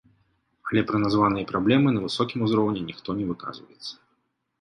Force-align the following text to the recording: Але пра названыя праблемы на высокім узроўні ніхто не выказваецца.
Але 0.69 0.81
пра 0.91 1.01
названыя 1.03 1.47
праблемы 1.51 1.91
на 1.97 2.01
высокім 2.05 2.39
узроўні 2.47 2.81
ніхто 2.89 3.09
не 3.21 3.25
выказваецца. 3.29 3.93